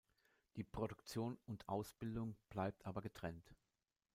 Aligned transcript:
Die 0.55 0.63
Produktion 0.63 1.37
und 1.45 1.69
Ausbildung 1.69 2.35
bleibt 2.49 2.87
aber 2.87 3.03
getrennt. 3.03 3.53